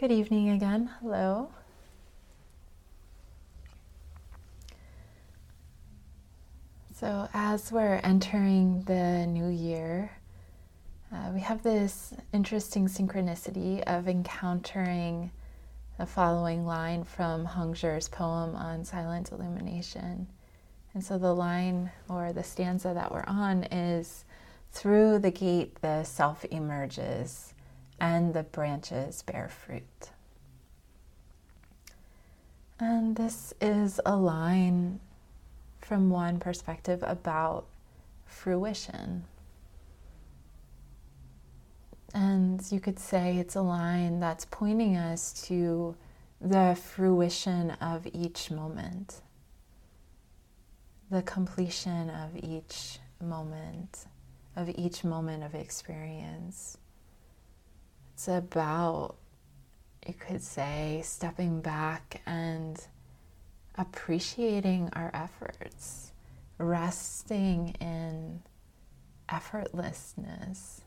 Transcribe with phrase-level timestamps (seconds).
[0.00, 0.88] Good evening again.
[1.02, 1.50] Hello.
[6.94, 10.10] So, as we're entering the new year,
[11.12, 15.32] uh, we have this interesting synchronicity of encountering
[15.98, 20.26] the following line from Hong Zhi's poem on silent illumination.
[20.94, 24.24] And so, the line or the stanza that we're on is
[24.72, 27.52] Through the gate the self emerges
[28.00, 30.10] and the branches bear fruit.
[32.78, 35.00] And this is a line
[35.78, 37.66] from one perspective about
[38.24, 39.24] fruition.
[42.14, 45.94] And you could say it's a line that's pointing us to
[46.40, 49.20] the fruition of each moment,
[51.10, 54.06] the completion of each moment,
[54.56, 56.78] of each moment of experience.
[58.20, 59.16] It's about,
[60.06, 62.78] you could say, stepping back and
[63.76, 66.12] appreciating our efforts,
[66.58, 68.42] resting in
[69.30, 70.82] effortlessness,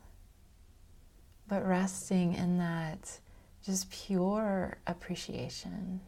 [1.48, 3.18] but resting in that
[3.66, 6.02] just pure appreciation,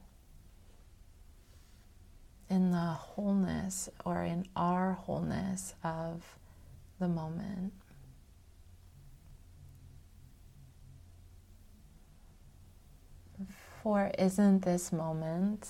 [2.49, 6.39] in the wholeness or in our wholeness of
[7.01, 7.73] the moment.
[13.87, 15.69] For isn't this moment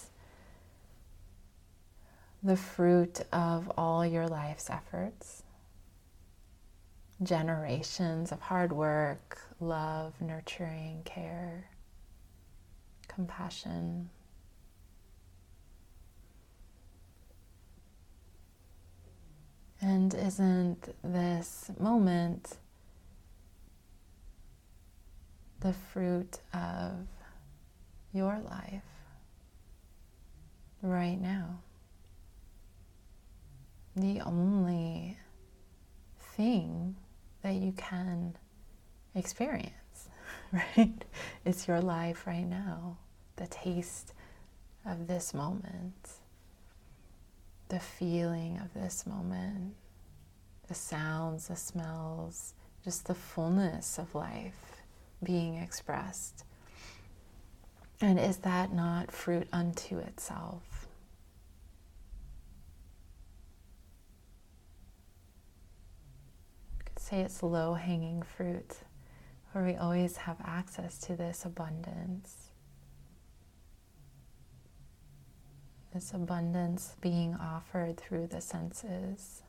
[2.43, 5.43] the fruit of all your life's efforts?
[7.23, 11.69] Generations of hard work, love, nurturing, care,
[13.07, 14.09] compassion.
[19.79, 22.57] And isn't this moment
[25.61, 27.07] the fruit of
[28.17, 28.83] your life
[30.83, 31.61] right now.
[33.95, 35.19] The only
[36.35, 36.97] thing
[37.43, 38.37] that you can
[39.15, 40.09] experience,
[40.53, 41.05] right?
[41.45, 42.97] It's your life right now,
[43.37, 44.15] the taste
[44.85, 46.11] of this moment,
[47.69, 49.75] the feeling of this moment,
[50.69, 52.55] the sounds, the smells,
[52.85, 54.83] just the fullness of life
[55.23, 56.45] being expressed
[58.01, 60.87] and is that not fruit unto itself?
[66.85, 68.77] Could say it's low hanging fruit,
[69.53, 72.51] where we always have access to this abundance.
[75.95, 79.43] This abundance being offered through the senses.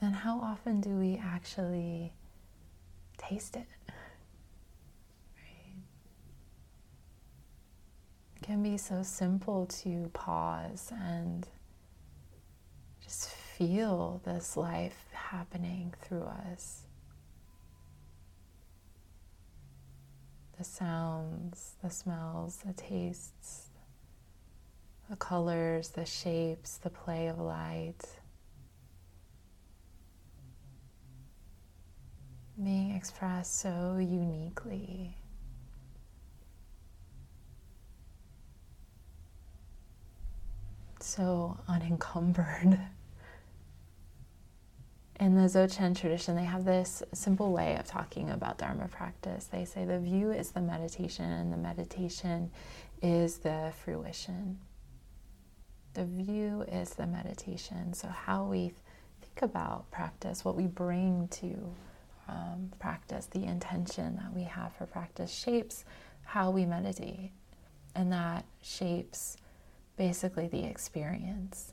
[0.00, 2.14] And how often do we actually
[3.18, 3.66] taste it?
[8.44, 11.48] Can be so simple to pause and
[13.02, 16.82] just feel this life happening through us.
[20.58, 23.68] The sounds, the smells, the tastes,
[25.08, 28.02] the colors, the shapes, the play of light.
[32.62, 35.16] Being expressed so uniquely.
[41.04, 42.78] So unencumbered.
[45.20, 49.44] In the Dzogchen tradition, they have this simple way of talking about Dharma practice.
[49.44, 52.50] They say the view is the meditation, and the meditation
[53.00, 54.58] is the fruition.
[55.94, 57.94] The view is the meditation.
[57.94, 58.72] So, how we
[59.20, 61.74] think about practice, what we bring to
[62.28, 65.84] um, practice, the intention that we have for practice shapes
[66.24, 67.30] how we meditate.
[67.94, 69.36] And that shapes
[69.96, 71.72] basically the experience.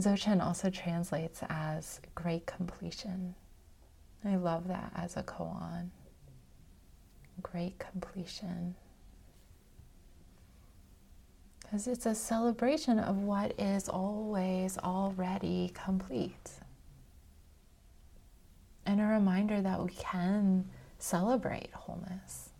[0.00, 3.34] Dzogchen also translates as great completion.
[4.24, 5.90] I love that as a koan.
[7.42, 8.74] Great completion.
[11.60, 16.50] Because it's a celebration of what is always already complete.
[18.84, 20.68] And a reminder that we can
[20.98, 22.51] celebrate wholeness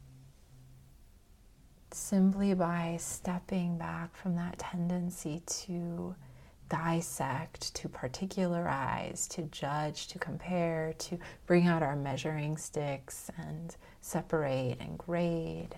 [2.12, 6.14] simply by stepping back from that tendency to
[6.68, 11.16] dissect, to particularize, to judge, to compare, to
[11.46, 15.74] bring out our measuring sticks and separate and grade.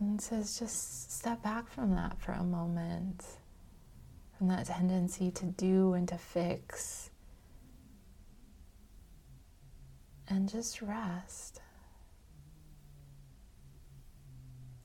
[0.00, 3.24] And says just step back from that for a moment,
[4.36, 7.08] from that tendency to do and to fix,
[10.28, 11.62] and just rest.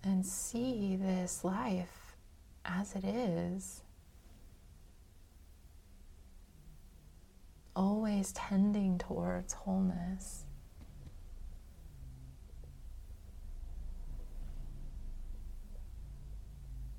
[0.08, 2.16] And see this life
[2.64, 3.82] as it is.
[7.76, 10.46] Always tending towards wholeness.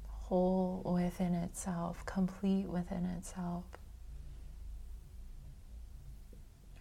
[0.06, 3.64] Whole within itself, complete within itself.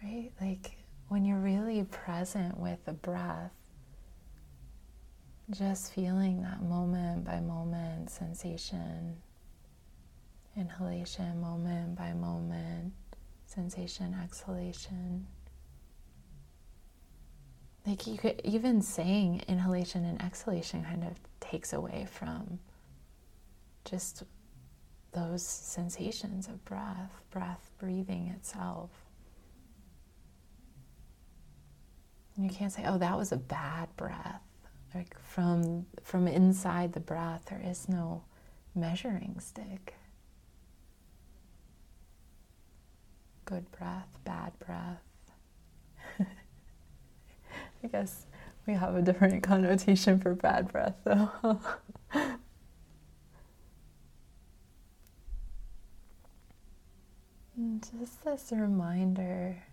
[0.03, 0.31] Right?
[0.41, 0.77] Like
[1.07, 3.56] when you're really present with the breath,
[5.49, 9.15] just feeling that moment by moment sensation,
[10.57, 12.93] inhalation, moment by moment,
[13.45, 15.25] sensation, exhalation.
[17.85, 22.59] Like you could even saying inhalation and exhalation kind of takes away from
[23.85, 24.23] just
[25.13, 28.89] those sensations of breath, breath breathing itself.
[32.37, 34.41] You can't say, oh, that was a bad breath.
[34.95, 38.23] Like from from inside the breath, there is no
[38.73, 39.95] measuring stick.
[43.45, 45.01] Good breath, bad breath.
[47.83, 48.25] I guess
[48.65, 51.59] we have a different connotation for bad breath, though.
[57.81, 59.63] just this reminder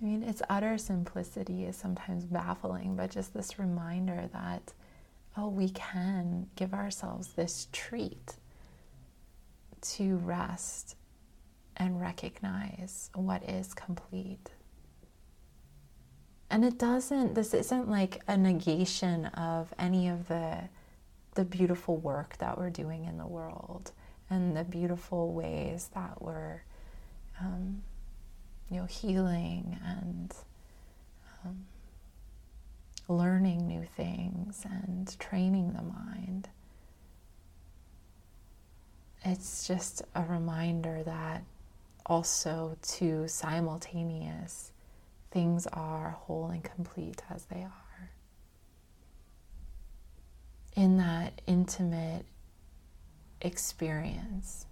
[0.00, 4.72] I mean, its utter simplicity is sometimes baffling, but just this reminder that,
[5.36, 8.36] oh, we can give ourselves this treat
[9.82, 10.96] to rest
[11.76, 14.50] and recognize what is complete.
[16.48, 20.68] And it doesn't, this isn't like a negation of any of the,
[21.34, 23.92] the beautiful work that we're doing in the world
[24.30, 26.62] and the beautiful ways that we're.
[27.40, 27.82] Um,
[28.70, 30.34] you know, healing and
[31.44, 31.66] um,
[33.08, 36.48] learning new things and training the mind.
[39.24, 41.42] It's just a reminder that
[42.06, 44.72] also two simultaneous
[45.30, 48.10] things are whole and complete as they are.
[50.74, 52.24] In that intimate
[53.40, 54.66] experience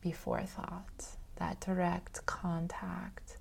[0.00, 3.38] before thought that direct contact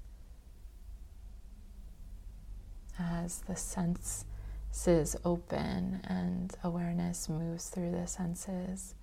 [3.00, 8.95] as the senses open and awareness moves through the senses,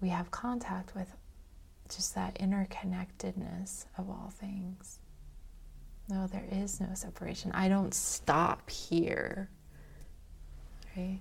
[0.00, 1.14] we have contact with
[1.88, 4.98] just that interconnectedness of all things.
[6.08, 7.52] No, there is no separation.
[7.52, 9.50] I don't stop here,
[10.96, 11.20] right?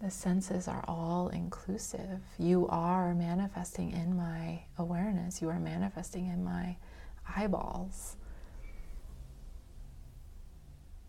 [0.00, 2.20] The senses are all inclusive.
[2.38, 6.76] You are manifesting in my awareness, you are manifesting in my
[7.36, 8.16] eyeballs.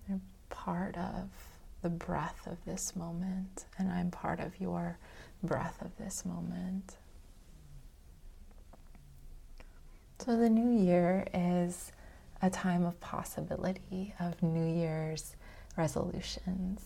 [0.07, 0.19] You're
[0.49, 1.29] part of
[1.81, 4.97] the breath of this moment, and I'm part of your
[5.43, 6.97] breath of this moment.
[10.19, 11.93] So, the new year is
[12.41, 15.35] a time of possibility, of New Year's
[15.77, 16.81] resolutions.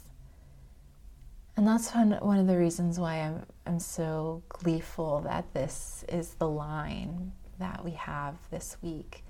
[1.55, 6.33] And that's one, one of the reasons why I'm, I'm so gleeful that this is
[6.35, 9.23] the line that we have this week.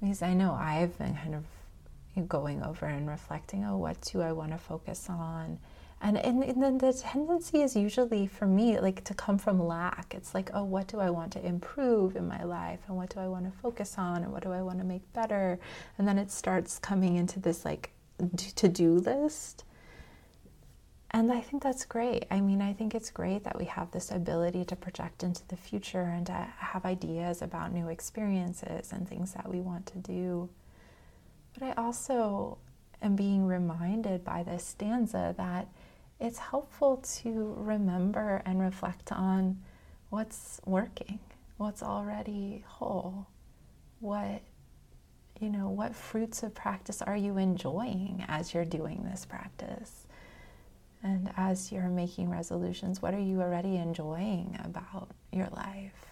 [0.00, 4.32] Because I know I've been kind of going over and reflecting, oh, what do I
[4.32, 5.58] want to focus on?
[6.02, 10.14] And, and, and then the tendency is usually for me like to come from lack.
[10.14, 12.80] It's like, oh, what do I want to improve in my life?
[12.86, 14.22] And what do I want to focus on?
[14.22, 15.58] And what do I want to make better?
[15.96, 17.92] And then it starts coming into this like
[18.56, 19.64] to do list
[21.16, 22.26] and I think that's great.
[22.30, 25.56] I mean, I think it's great that we have this ability to project into the
[25.56, 30.50] future and to have ideas about new experiences and things that we want to do.
[31.54, 32.58] But I also
[33.00, 35.68] am being reminded by this stanza that
[36.20, 39.62] it's helpful to remember and reflect on
[40.10, 41.18] what's working,
[41.56, 43.26] what's already whole,
[44.00, 44.42] what
[45.40, 50.05] you know, what fruits of practice are you enjoying as you're doing this practice?
[51.06, 56.04] And as you're making resolutions, what are you already enjoying about your life?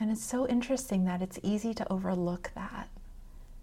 [0.00, 2.88] And it's so interesting that it's easy to overlook that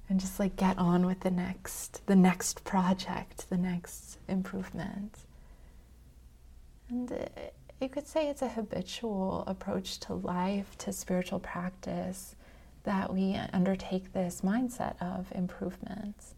[0.08, 5.18] and just like get on with the next the next project, the next improvement.
[6.88, 12.36] And it, you could say it's a habitual approach to life, to spiritual practice,
[12.84, 16.35] that we undertake this mindset of improvement.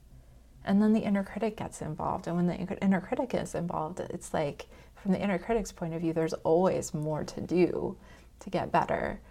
[0.67, 2.27] And then the inner critic gets involved.
[2.27, 6.01] And when the inner critic is involved, it's like, from the inner critic's point of
[6.01, 7.95] view, there's always more to do
[8.41, 9.21] to get better.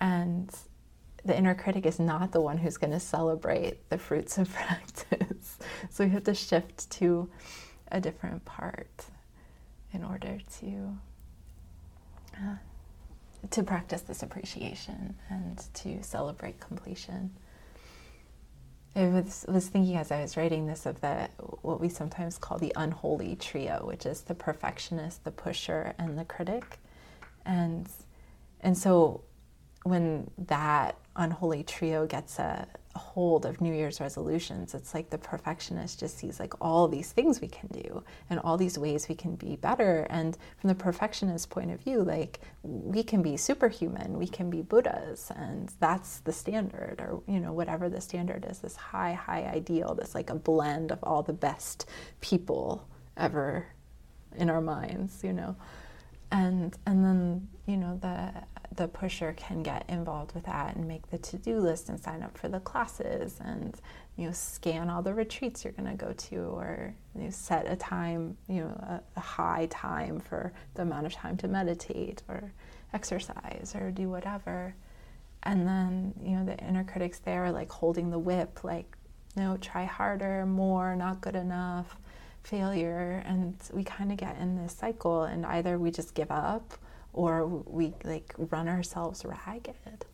[0.00, 0.50] And
[1.24, 5.58] the inner critic is not the one who's going to celebrate the fruits of practice.
[5.90, 7.28] so we have to shift to
[7.92, 9.04] a different part
[9.92, 10.96] in order to
[12.36, 12.56] uh,
[13.50, 17.30] to practice this appreciation and to celebrate completion.
[18.96, 21.28] I was, was thinking as I was writing this of the
[21.60, 26.24] what we sometimes call the unholy trio, which is the perfectionist, the pusher, and the
[26.24, 26.78] critic.
[27.44, 27.86] And
[28.62, 29.22] and so
[29.82, 35.18] when that unholy trio gets a, a hold of New Year's resolutions, it's like the
[35.18, 39.14] perfectionist just sees like all these things we can do and all these ways we
[39.14, 40.06] can be better.
[40.10, 44.62] And from the perfectionist point of view, like we can be superhuman, we can be
[44.62, 49.44] Buddhas, and that's the standard, or you know, whatever the standard is, this high, high
[49.44, 51.88] ideal, this like a blend of all the best
[52.20, 52.86] people
[53.16, 53.66] ever
[54.36, 55.56] in our minds, you know.
[56.32, 58.32] And and then, you know, the
[58.76, 62.36] the pusher can get involved with that and make the to-do list and sign up
[62.36, 63.80] for the classes and
[64.16, 67.70] you know scan all the retreats you're going to go to or you know, set
[67.70, 72.22] a time you know a, a, high time for the amount of time to meditate
[72.28, 72.52] or
[72.92, 74.74] exercise or do whatever.
[75.42, 78.96] And then you know the inner critics there like holding the whip like
[79.36, 81.96] know try harder more not good enough
[82.42, 83.22] failure.
[83.26, 86.74] And we kind of get in this cycle and either we just give up
[87.16, 90.04] or we like run ourselves ragged.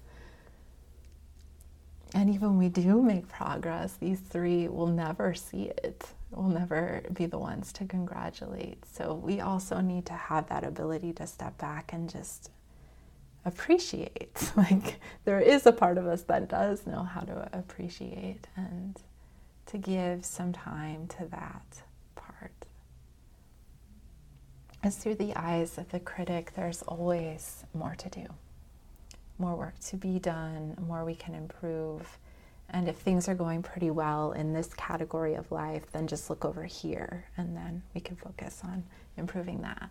[2.15, 7.27] And even we do make progress, these three will never see it, will never be
[7.27, 8.85] the ones to congratulate.
[8.87, 12.51] So we also need to have that ability to step back and just
[13.45, 14.53] appreciate.
[14.57, 19.01] Like there is a part of us that does know how to appreciate and
[19.67, 21.83] to give some time to that
[24.83, 28.27] as through the eyes of the critic, there's always more to do,
[29.39, 32.19] more work to be done, more we can improve.
[32.71, 36.45] And if things are going pretty well in this category of life, then just look
[36.45, 38.83] over here and then we can focus on
[39.17, 39.91] improving that.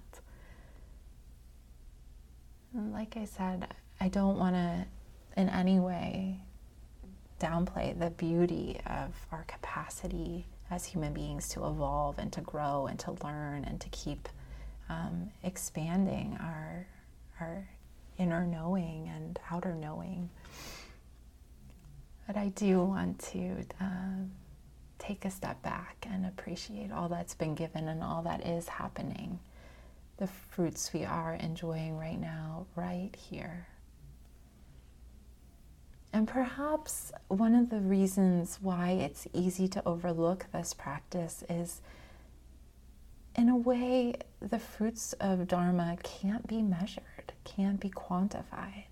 [2.73, 4.85] And like I said, I don't want to
[5.37, 6.39] in any way
[7.39, 12.99] downplay the beauty of our capacity as human beings to evolve and to grow and
[12.99, 14.29] to learn and to keep
[14.91, 16.87] um, expanding our,
[17.39, 17.67] our
[18.17, 20.29] inner knowing and outer knowing.
[22.27, 24.25] But I do want to uh,
[24.99, 29.39] take a step back and appreciate all that's been given and all that is happening,
[30.17, 33.67] the fruits we are enjoying right now, right here.
[36.13, 41.81] And perhaps one of the reasons why it's easy to overlook this practice is
[43.35, 48.85] in a way, the fruits of Dharma can't be measured, can't be quantified.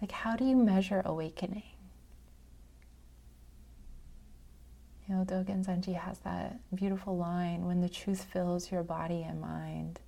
[0.00, 1.62] Like, how do you measure awakening?
[5.08, 9.40] You know, Dogen Zenji has that beautiful line when the truth fills your body and
[9.40, 10.00] mind,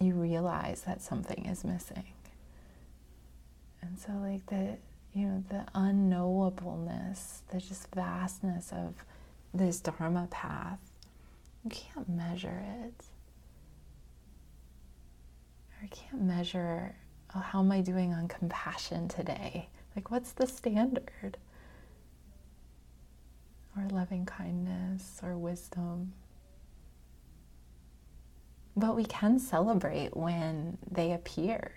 [0.00, 2.04] you realize that something is missing.
[3.82, 4.78] And so, like, the,
[5.12, 8.94] you know, the unknowableness, the just vastness of
[9.54, 10.78] this Dharma path,
[11.64, 13.04] you can't measure it.
[15.80, 16.94] Or can't measure
[17.34, 19.68] oh, how am I doing on compassion today?
[19.96, 21.36] Like, what's the standard?
[23.76, 26.12] Or loving kindness or wisdom.
[28.76, 31.72] But we can celebrate when they appear.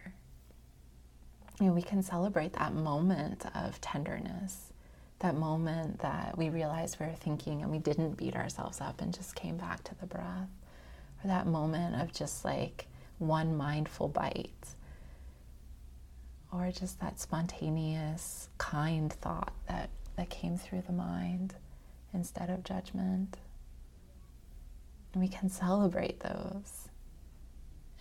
[1.60, 4.74] You know, we can celebrate that moment of tenderness
[5.20, 9.14] that moment that we realized we were thinking and we didn't beat ourselves up and
[9.14, 10.50] just came back to the breath,
[11.24, 14.76] or that moment of just like one mindful bite,
[16.52, 21.56] or just that spontaneous, kind thought that, that came through the mind
[22.14, 23.38] instead of judgment.
[25.14, 26.90] And we can celebrate those.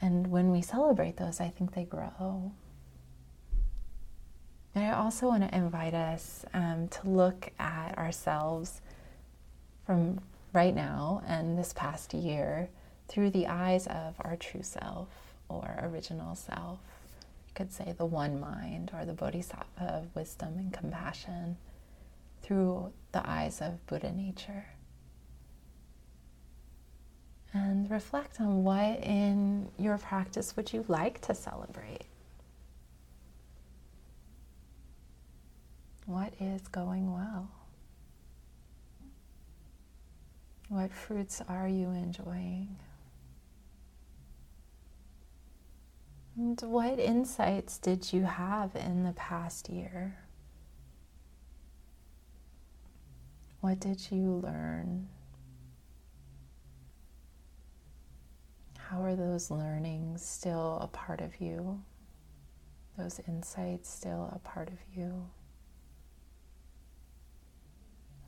[0.00, 2.52] And when we celebrate those, I think they grow.
[4.75, 8.81] And I also want to invite us um, to look at ourselves
[9.87, 10.21] from
[10.52, 12.69] right now and this past year
[13.09, 15.09] through the eyes of our true self
[15.49, 16.81] or original self.
[17.47, 21.57] You could say the one mind or the bodhisattva of wisdom and compassion
[22.43, 24.66] through the eyes of Buddha nature.
[27.52, 32.02] And reflect on what in your practice would you like to celebrate.
[36.06, 37.50] What is going well?
[40.68, 42.76] What fruits are you enjoying?
[46.37, 50.18] And what insights did you have in the past year?
[53.61, 55.08] What did you learn?
[58.76, 61.80] How are those learnings still a part of you?
[62.99, 65.26] Those insights still a part of you?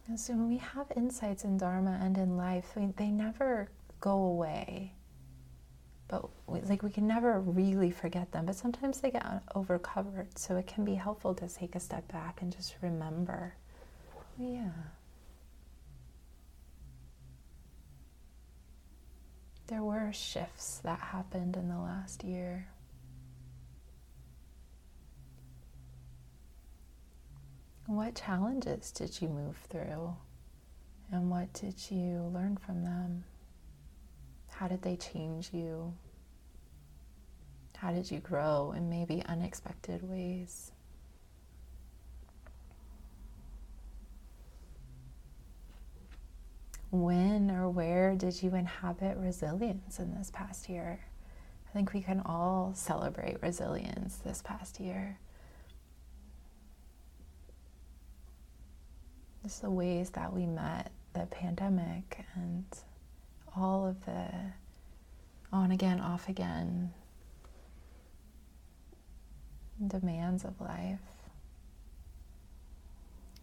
[0.08, 3.68] And so when we have insights in Dharma and in life, they never
[4.00, 4.92] go away.
[6.08, 10.38] But we, like we can never really forget them, but sometimes they get overcovered.
[10.38, 13.54] So it can be helpful to take a step back and just remember,
[14.38, 14.70] yeah.
[19.66, 22.68] There were shifts that happened in the last year.
[27.86, 30.16] What challenges did you move through?
[31.12, 33.22] And what did you learn from them?
[34.48, 35.94] How did they change you?
[37.76, 40.72] How did you grow in maybe unexpected ways?
[46.90, 50.98] When or where did you inhabit resilience in this past year?
[51.68, 55.20] I think we can all celebrate resilience this past year.
[59.46, 62.64] Just the ways that we met the pandemic and
[63.56, 64.28] all of the
[65.52, 66.92] on again, off again
[69.86, 70.98] demands of life.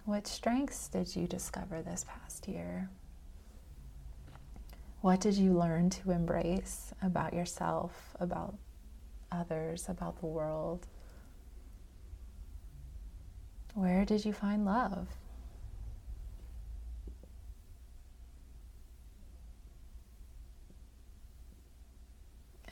[0.03, 2.89] What strengths did you discover this past year?
[4.99, 8.55] What did you learn to embrace about yourself, about
[9.31, 10.85] others, about the world?
[13.73, 15.07] Where did you find love?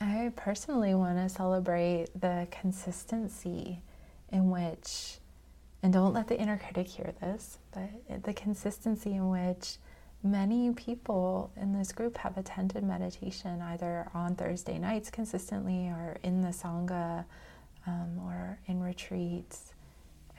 [0.02, 3.80] I personally want to celebrate the consistency
[4.32, 5.18] in which,
[5.84, 9.76] and don't let the inner critic hear this, but the consistency in which
[10.24, 16.40] many people in this group have attended meditation either on Thursday nights consistently or in
[16.40, 17.24] the Sangha
[17.86, 19.74] um, or in retreats.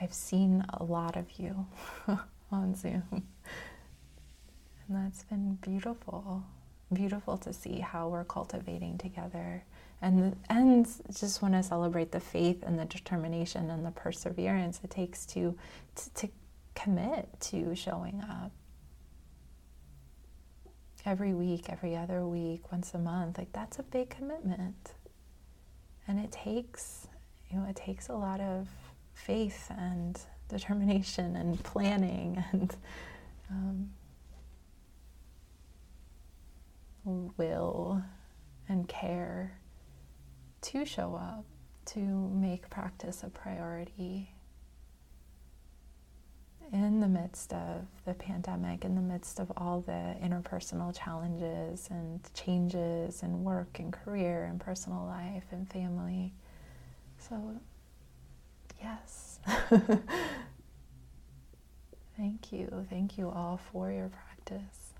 [0.02, 1.66] I've seen a lot of you
[2.52, 3.24] on Zoom, and
[4.90, 6.44] that's been beautiful
[6.94, 9.64] beautiful to see how we're cultivating together.
[10.02, 14.90] And, and just want to celebrate the faith and the determination and the perseverance it
[14.90, 15.58] takes to,
[15.96, 16.30] to, to
[16.76, 18.52] commit to showing up
[21.06, 23.38] every week, every other week, once a month.
[23.38, 24.94] Like that's a big commitment.
[26.08, 27.08] And it takes,
[27.50, 28.68] you know, it takes a lot of
[29.14, 32.76] faith and determination and planning and
[33.50, 33.90] um,
[37.06, 38.04] will
[38.70, 39.60] and care
[40.62, 41.46] to show up,
[41.86, 44.34] to make practice a priority
[46.72, 52.22] in the midst of the pandemic, in the midst of all the interpersonal challenges and
[52.34, 56.34] changes in work and career and personal life and family.
[57.20, 57.60] So,
[58.82, 59.40] yes.
[62.18, 62.86] Thank you.
[62.90, 64.93] Thank you all for your practice.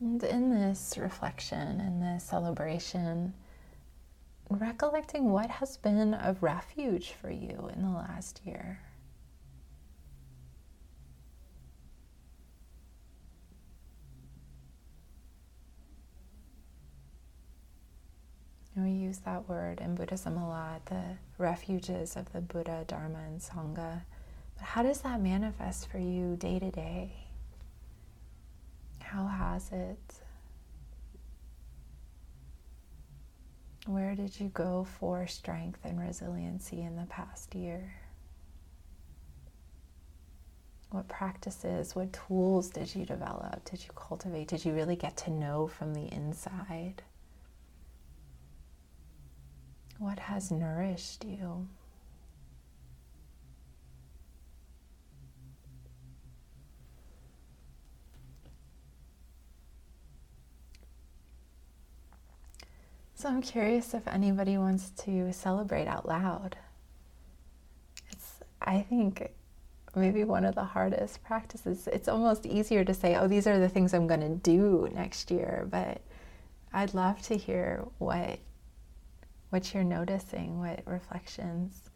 [0.00, 3.34] And in this reflection and this celebration,
[4.48, 8.80] recollecting what has been a refuge for you in the last year.
[18.76, 21.02] And we use that word in Buddhism a lot, the
[21.36, 24.02] refuges of the Buddha, Dharma, and Sangha.
[24.56, 27.27] But how does that manifest for you day to day?
[29.08, 30.14] How has it?
[33.86, 37.90] Where did you go for strength and resiliency in the past year?
[40.90, 43.64] What practices, what tools did you develop?
[43.64, 44.48] Did you cultivate?
[44.48, 47.02] Did you really get to know from the inside?
[49.98, 51.66] What has nourished you?
[63.18, 66.56] So I'm curious if anybody wants to celebrate out loud.
[68.12, 69.32] It's, I think,
[69.96, 71.88] maybe one of the hardest practices.
[71.88, 75.32] It's almost easier to say, oh, these are the things I'm going to do next
[75.32, 76.00] year, but
[76.72, 78.38] I'd love to hear what
[79.50, 81.90] what you're noticing, what reflections,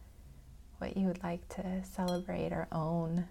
[0.78, 3.28] what you would like to celebrate or own